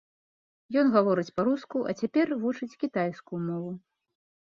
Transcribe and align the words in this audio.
Ён 0.81 0.87
гаворыць 0.95 1.33
па-руску, 1.39 1.77
а 1.91 1.95
цяпер 1.99 2.33
вучыць 2.45 2.77
кітайскую 2.85 3.39
мову. 3.49 3.71